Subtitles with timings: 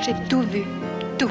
[0.00, 0.62] J'ai tout vu.
[1.18, 1.30] Tout.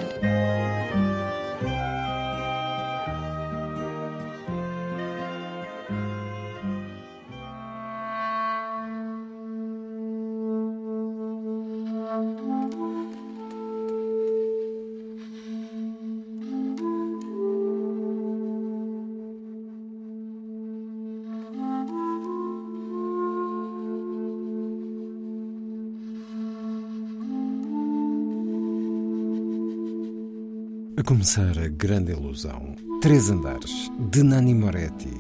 [31.02, 32.76] A começar a grande ilusão.
[33.02, 35.12] Três andares, de Nani Moretti.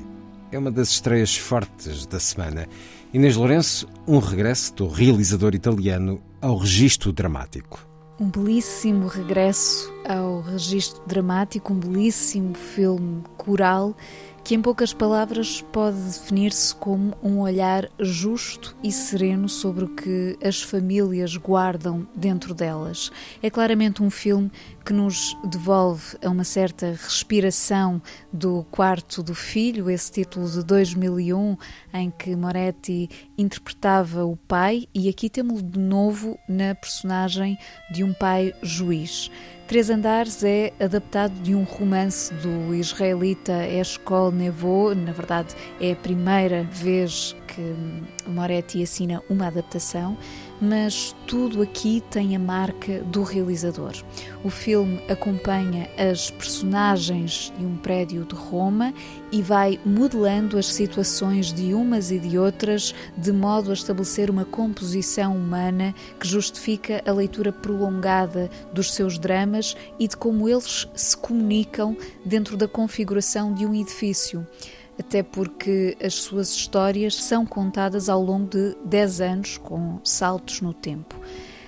[0.51, 2.67] É uma das estreias fortes da semana.
[3.11, 7.83] Inês Lourenço, um regresso do realizador italiano ao registro dramático.
[8.19, 13.95] Um belíssimo regresso ao registro dramático, um belíssimo filme coral
[14.43, 20.37] que, em poucas palavras, pode definir-se como um olhar justo e sereno sobre o que
[20.43, 23.11] as famílias guardam dentro delas.
[23.41, 24.51] É claramente um filme
[24.83, 28.01] que nos devolve a uma certa respiração
[28.33, 31.57] do quarto do filho, esse título de 2001,
[31.93, 37.57] em que Moretti interpretava o pai, e aqui temos de novo na personagem
[37.91, 39.29] de um pai juiz.
[39.71, 44.93] Três Andares é adaptado de um romance do israelita Eshkol Nevo.
[44.93, 50.17] Na verdade, é a primeira vez que Moretti assina uma adaptação,
[50.61, 53.93] mas tudo aqui tem a marca do realizador.
[54.43, 58.93] O filme acompanha as personagens de um prédio de Roma
[59.31, 64.45] e vai modelando as situações de umas e de outras, de modo a estabelecer uma
[64.45, 71.17] composição humana que justifica a leitura prolongada dos seus dramas e de como eles se
[71.17, 74.45] comunicam dentro da configuração de um edifício
[75.01, 80.73] até porque as suas histórias são contadas ao longo de 10 anos, com saltos no
[80.73, 81.19] tempo.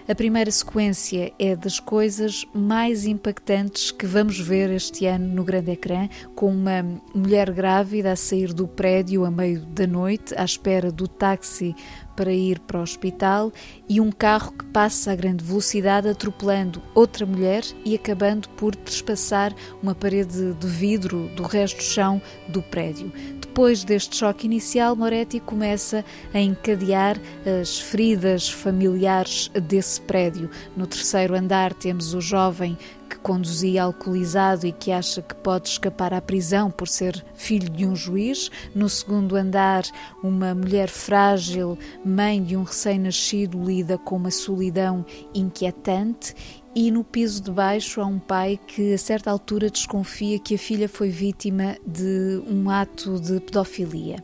[0.08, 5.72] A primeira sequência é das coisas mais impactantes que vamos ver este ano no grande
[5.72, 6.86] ecrã, com uma
[7.16, 11.74] mulher grávida a sair do prédio a meio da noite, à espera do táxi
[12.16, 13.52] para ir para o hospital
[13.88, 19.54] e um carro que passa a grande velocidade atropelando outra mulher e acabando por trespassar
[19.82, 23.12] uma parede de vidro do resto do chão do prédio.
[23.40, 26.04] Depois deste choque inicial, Moretti começa
[26.34, 27.20] a encadear
[27.62, 30.50] as feridas familiares desse prédio.
[30.76, 32.76] No terceiro andar temos o jovem
[33.24, 37.96] conduzia alcoolizado e que acha que pode escapar à prisão por ser filho de um
[37.96, 38.52] juiz.
[38.76, 39.84] No segundo andar,
[40.22, 46.36] uma mulher frágil, mãe de um recém-nascido, lida com uma solidão inquietante.
[46.76, 50.60] E no piso de baixo há um pai que, a certa altura, desconfia que a
[50.60, 54.18] filha foi vítima de um ato de pedofilia.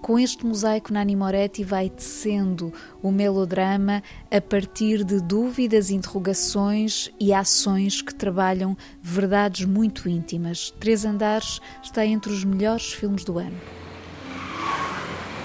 [0.00, 2.72] Com este mosaico, Nani Moretti vai tecendo
[3.02, 10.72] o melodrama a partir de dúvidas, interrogações e ações que trabalham verdades muito íntimas.
[10.80, 13.56] Três Andares está entre os melhores filmes do ano.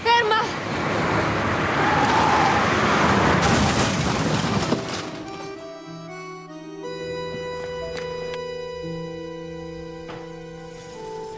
[0.04, 0.44] Ferma!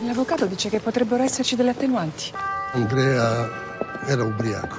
[0.06, 2.45] L'avvocato dice che potrebbero esserci delle attenuanti.
[2.76, 3.50] Andrea
[4.06, 4.76] era ubriaco.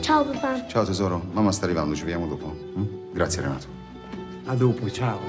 [0.00, 0.66] Ciao papà.
[0.66, 2.56] Ciao tesoro, mamma sta arrivando, ci vediamo dopo.
[2.78, 3.12] mm?
[3.12, 3.66] Grazie Renato.
[4.46, 5.20] A dopo, ciao.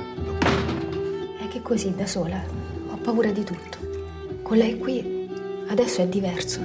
[1.39, 2.41] È che così, da sola,
[2.89, 3.77] ho paura di tutto.
[4.43, 5.29] Con lei qui,
[5.67, 6.61] adesso è diverso.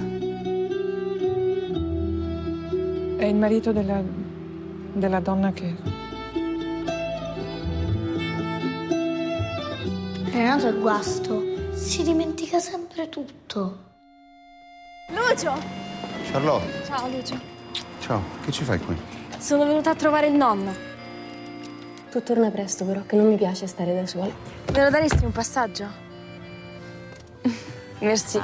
[3.17, 4.01] È il marito della,
[4.93, 5.75] della donna che...
[10.31, 11.50] Renato è guasto.
[11.91, 13.79] Si dimentica sempre tutto.
[15.09, 15.53] Lucio!
[16.31, 17.41] Charlotte, Ciao Lucio.
[17.99, 18.97] ciao, che ci fai qui?
[19.39, 20.73] Sono venuta a trovare il nonno.
[22.09, 24.33] Tu torna presto, però, che non mi piace stare da sola.
[24.73, 25.89] Me lo daresti un passaggio?
[27.99, 28.41] Merci.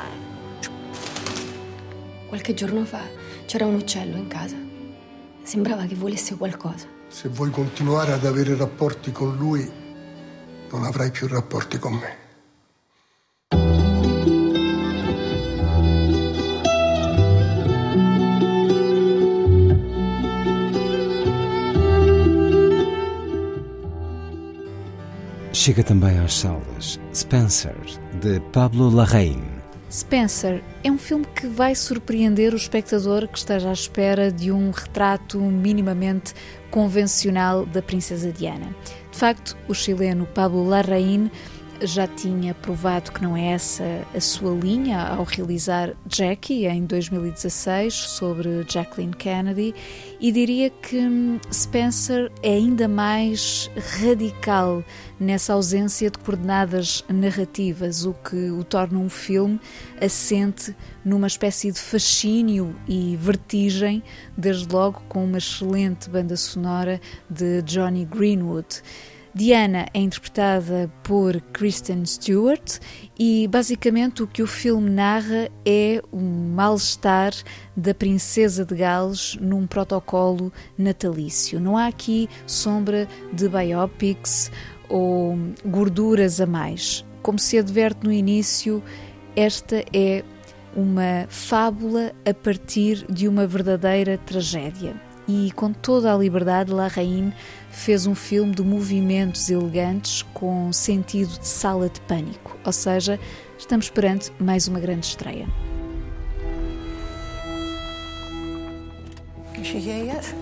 [2.26, 3.02] Qualche giorno fa
[3.46, 4.56] c'era un uccello in casa.
[5.44, 6.88] Sembrava che volesse qualcosa.
[7.06, 9.70] Se vuoi continuare ad avere rapporti con lui,
[10.72, 12.24] non avrai più rapporti con me.
[25.66, 27.74] Chega também às salas Spencer,
[28.20, 29.42] de Pablo Larraín.
[29.90, 34.70] Spencer é um filme que vai surpreender o espectador que esteja à espera de um
[34.70, 36.34] retrato minimamente
[36.70, 38.72] convencional da Princesa Diana.
[39.10, 41.32] De facto, o chileno Pablo Larraín
[41.82, 43.84] já tinha provado que não é essa
[44.14, 49.74] a sua linha ao realizar Jackie em 2016 sobre Jacqueline Kennedy
[50.20, 53.70] e diria que hum, Spencer é ainda mais
[54.00, 54.84] radical
[55.18, 59.60] nessa ausência de coordenadas narrativas, o que o torna um filme
[60.00, 60.74] assente
[61.04, 64.02] numa espécie de fascínio e vertigem,
[64.36, 68.82] desde logo com uma excelente banda sonora de Johnny Greenwood.
[69.36, 72.78] Diana é interpretada por Kristen Stewart
[73.18, 77.34] e basicamente o que o filme narra é um mal-estar
[77.76, 81.60] da princesa de Gales num protocolo natalício.
[81.60, 84.50] Não há aqui sombra de biopics
[84.88, 85.36] ou
[85.66, 87.04] gorduras a mais.
[87.20, 88.82] Como se adverte no início,
[89.36, 90.24] esta é
[90.74, 95.05] uma fábula a partir de uma verdadeira tragédia.
[95.28, 97.32] E com toda a liberdade, Larraín
[97.70, 103.18] fez um filme de movimentos elegantes com sentido de sala de pânico, ou seja,
[103.58, 105.48] estamos perante mais uma grande estreia.
[109.58, 110.34] Is she here yet?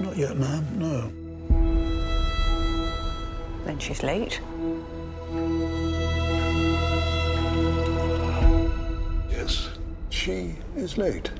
[0.00, 1.12] Not yet, ma'am, no.
[3.64, 4.40] Then she's late.
[9.30, 9.70] Yes,
[10.10, 11.32] she is late.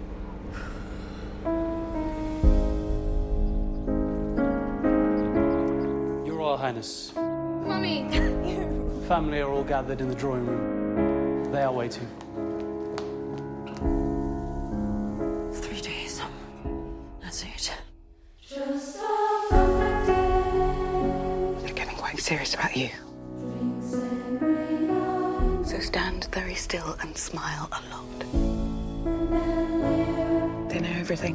[6.70, 7.12] Highness.
[7.16, 8.06] Mummy!
[9.08, 11.50] Family are all gathered in the drawing room.
[11.50, 12.06] They are waiting.
[15.52, 16.22] Three days.
[17.20, 17.72] That's it.
[21.60, 22.90] They're getting quite serious about you.
[25.64, 28.20] So stand very still and smile a lot.
[30.70, 31.34] They know everything.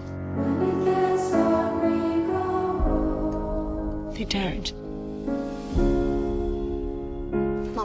[4.14, 4.85] They don't.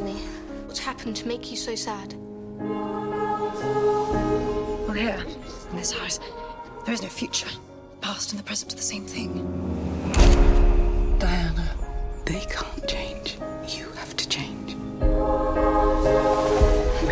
[0.01, 0.17] Mummy,
[0.65, 2.15] what's happened to make you so sad?
[4.87, 5.23] Well, here,
[5.71, 6.19] in this house,
[6.87, 7.51] there is no future.
[8.01, 9.45] Past and the present are the same thing.
[11.19, 11.77] Diana.
[12.25, 13.37] They can't change.
[13.69, 14.73] You have to change.
[14.73, 14.79] You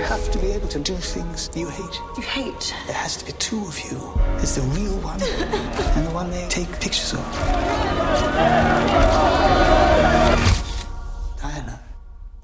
[0.05, 2.01] have to be able to do things you hate.
[2.17, 2.75] You hate?
[2.87, 4.01] There has to be two of you.
[4.39, 5.23] There's the real one
[5.95, 7.21] and the one they take pictures of.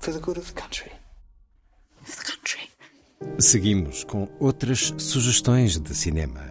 [0.05, 0.93] For the good of the country.
[2.03, 2.69] For the country.
[3.39, 6.43] Seguimos com outras sugestões de cinema.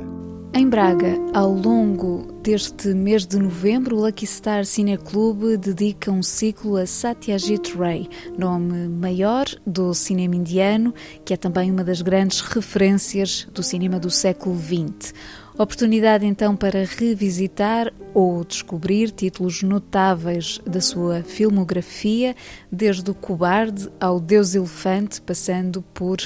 [0.56, 6.24] Em Braga, ao longo deste mês de novembro, o Lucky Star Cine Club dedica um
[6.24, 10.92] ciclo a Satyajit Ray, nome maior do cinema indiano,
[11.24, 15.14] que é também uma das grandes referências do cinema do século XX.
[15.56, 22.36] Oportunidade então para revisitar ou descobrir títulos notáveis da sua filmografia,
[22.72, 26.18] desde o Cobarde ao Deus Elefante, passando por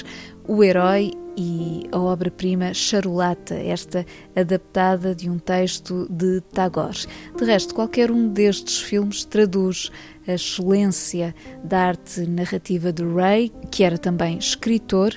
[0.46, 4.04] O Herói e a obra-prima Charulata, esta
[4.34, 7.06] adaptada de um texto de Tagore.
[7.36, 9.92] De resto, qualquer um destes filmes traduz
[10.26, 15.12] a excelência da arte narrativa de Ray, que era também escritor,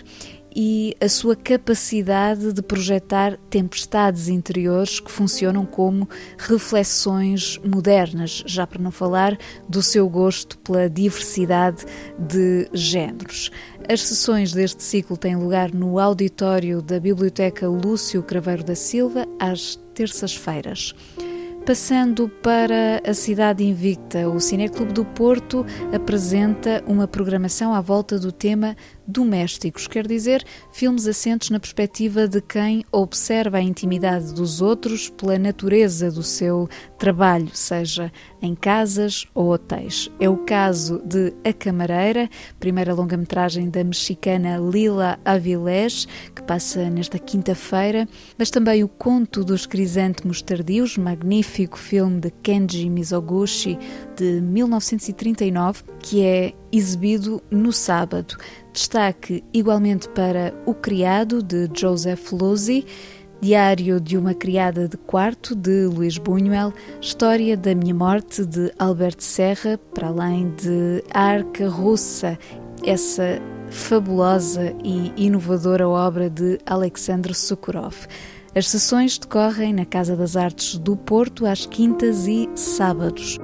[0.55, 8.81] e a sua capacidade de projetar tempestades interiores que funcionam como reflexões modernas, já para
[8.81, 11.85] não falar do seu gosto pela diversidade
[12.17, 13.49] de géneros.
[13.89, 19.79] As sessões deste ciclo têm lugar no auditório da Biblioteca Lúcio Craveiro da Silva às
[19.93, 20.93] terças-feiras.
[21.65, 25.63] Passando para a cidade invicta, o Cineclube do Porto
[25.93, 28.75] apresenta uma programação à volta do tema
[29.07, 35.37] domésticos, quer dizer, filmes assentes na perspectiva de quem observa a intimidade dos outros pela
[35.37, 40.09] natureza do seu trabalho, seja em casas ou hotéis.
[40.19, 47.19] É o caso de A Camareira, primeira longa-metragem da mexicana Lila Avilés, que passa nesta
[47.19, 53.77] quinta-feira, mas também O Conto dos Crisântemos Tardios, magnífico filme de Kenji Mizoguchi
[54.15, 58.37] de 1939, que é exibido no sábado.
[58.73, 62.85] Destaque igualmente para O Criado, de Joseph Losey,
[63.41, 69.23] Diário de uma Criada de Quarto, de Luís Buñuel, História da Minha Morte, de Alberto
[69.23, 72.37] Serra, para além de Arca Russa,
[72.85, 73.41] essa
[73.71, 77.95] fabulosa e inovadora obra de Alexandre Sokurov.
[78.53, 83.39] As sessões decorrem na Casa das Artes do Porto às quintas e sábados.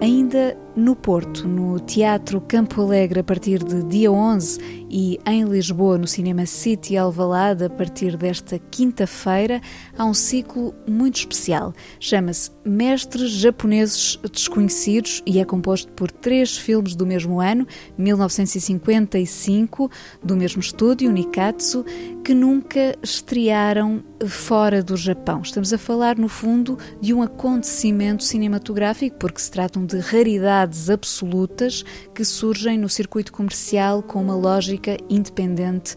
[0.00, 5.96] Ainda no Porto, no Teatro Campo Alegre, a partir de dia 11 e em Lisboa,
[5.96, 9.60] no Cinema City Alvalade, a partir desta quinta-feira,
[9.96, 11.72] há um ciclo muito especial.
[12.00, 17.66] Chama-se Mestres Japoneses Desconhecidos e é composto por três filmes do mesmo ano,
[17.96, 19.88] 1955,
[20.22, 21.84] do mesmo estúdio, Nikatsu,
[22.24, 25.40] que nunca estrearam fora do Japão.
[25.42, 31.84] Estamos a falar, no fundo, de um acontecimento cinematográfico, porque se tratam de raridades absolutas
[32.14, 35.96] que surgem no circuito comercial com uma lógica independente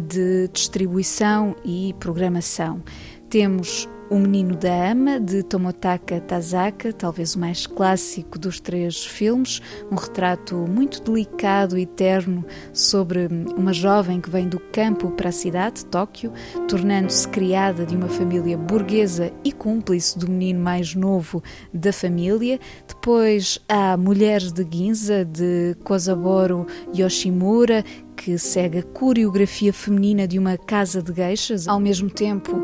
[0.00, 2.82] de distribuição e programação.
[3.28, 9.62] Temos o Menino da Ama, de Tomotaka Tazaka, talvez o mais clássico dos três filmes,
[9.90, 13.26] um retrato muito delicado e terno sobre
[13.56, 16.30] uma jovem que vem do campo para a cidade, Tóquio,
[16.68, 21.42] tornando-se criada de uma família burguesa e cúmplice do menino mais novo
[21.72, 22.60] da família.
[22.86, 27.82] Depois há Mulheres de Ginza, de Kozaboro Yoshimura,
[28.14, 32.62] que segue a coreografia feminina de uma casa de geixas, ao mesmo tempo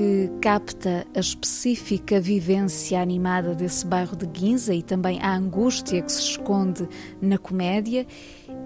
[0.00, 6.10] que capta a específica vivência animada desse bairro de Ginza e também a angústia que
[6.10, 6.88] se esconde
[7.20, 8.06] na comédia,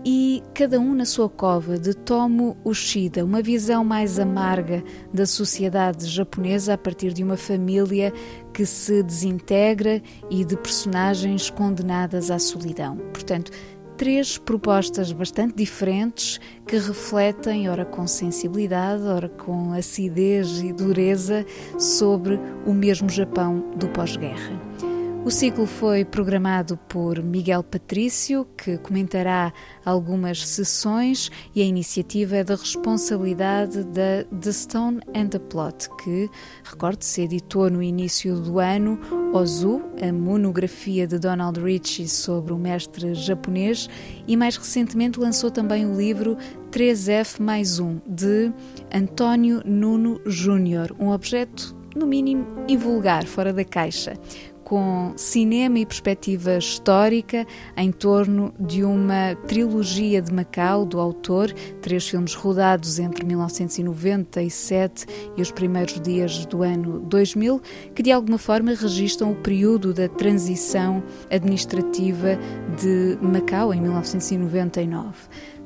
[0.05, 6.07] e cada um na sua cova de Tomo Ushida, uma visão mais amarga da sociedade
[6.07, 8.13] japonesa a partir de uma família
[8.53, 10.01] que se desintegra
[10.31, 12.97] e de personagens condenadas à solidão.
[13.13, 13.51] Portanto,
[13.97, 21.45] três propostas bastante diferentes que refletem, ora com sensibilidade, ora com acidez e dureza,
[21.79, 24.94] sobre o mesmo Japão do pós-guerra.
[25.25, 32.45] O ciclo foi programado por Miguel Patrício, que comentará algumas sessões, e a iniciativa é
[32.45, 36.29] da responsabilidade da The Stone and the Plot, que,
[36.63, 39.01] recorde-se, editou no início do ano
[39.33, 43.89] Ozu, a monografia de Donald Ritchie sobre o mestre japonês,
[44.29, 46.37] e mais recentemente lançou também o livro
[46.71, 48.53] 3F mais 1, de
[48.95, 54.19] António Nuno Júnior, um objeto no mínimo invulgar, fora da caixa,
[54.65, 62.09] com cinema e perspectiva histórica em torno de uma trilogia de Macau do autor, três
[62.09, 65.07] filmes rodados entre 1997
[65.37, 67.61] e os primeiros dias do ano 2000,
[67.95, 72.39] que de alguma forma registram o período da transição administrativa
[72.81, 75.15] de Macau em 1999.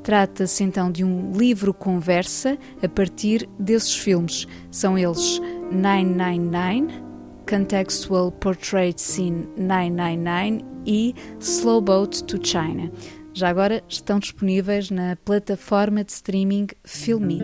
[0.02, 4.46] Trata-se então de um livro-conversa a partir desses filmes.
[4.70, 5.40] São eles
[5.70, 7.07] 999,
[7.48, 12.92] Contextual Portrait Scene 999 e Slow Boat to China.
[13.32, 17.40] Já agora estão disponíveis na plataforma de streaming Filmin.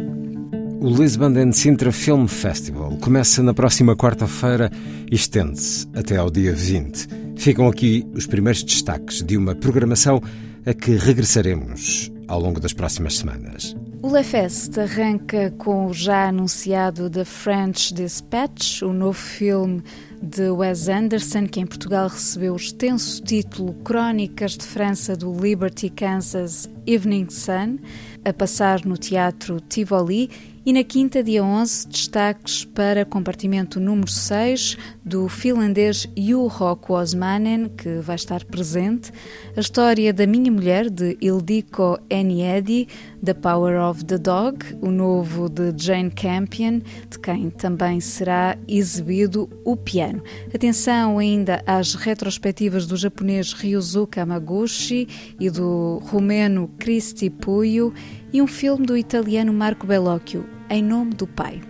[0.80, 4.70] O Lisbon and Sintra Film Festival começa na próxima quarta-feira
[5.10, 7.08] e estende-se até ao dia 20.
[7.36, 10.20] Ficam aqui os primeiros destaques de uma programação
[10.66, 13.74] a que regressaremos ao longo das próximas semanas.
[14.04, 19.82] O Lefest arranca com o já anunciado The French Dispatch, o novo filme
[20.20, 25.88] de Wes Anderson, que em Portugal recebeu o extenso título Crónicas de França do Liberty
[25.88, 27.78] Kansas Evening Sun,
[28.22, 30.28] a passar no Teatro Tivoli
[30.66, 38.00] e na quinta, dia 11, destaques para compartimento número 6 do finlandês Juho Kuosmanen, que
[38.00, 39.12] vai estar presente,
[39.54, 42.88] a história da minha mulher, de Ildiko Eniedi,
[43.22, 46.80] The Power of the Dog, o novo de Jane Campion,
[47.10, 50.22] de quem também será exibido o piano.
[50.54, 57.92] Atenção ainda às retrospectivas do japonês Ryuzuka Amaguchi e do romeno Cristi Puyo
[58.32, 61.60] e um filme do italiano Marco Bellocchio, Em Nome do Pai.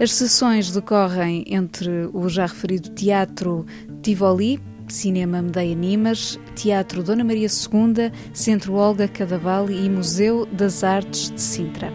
[0.00, 3.64] As sessões decorrem entre o já referido Teatro
[4.02, 11.30] Tivoli, Cinema Medeia Nimas, Teatro Dona Maria II, Centro Olga Cadaval e Museu das Artes
[11.30, 11.92] de Sintra.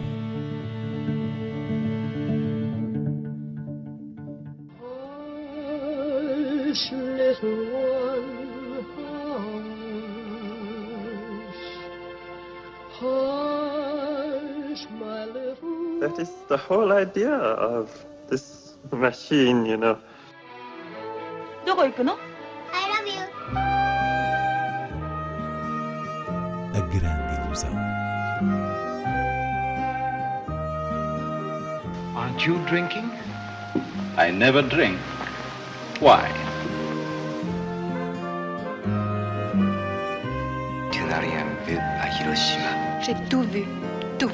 [16.09, 17.89] That is the whole idea of
[18.29, 19.97] this machine, you know.
[21.65, 23.21] どこ行くの I love you.
[26.73, 27.73] A grande ilusão.
[32.15, 33.09] Aren't you drinking?
[34.17, 34.97] I never drink.
[35.99, 36.29] Why?
[40.91, 43.01] Tu n'as rien vu à Hiroshima.
[43.01, 43.65] J'ai tout vu.
[44.19, 44.31] Tout.